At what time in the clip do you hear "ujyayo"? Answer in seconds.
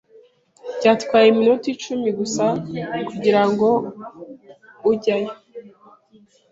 4.91-5.31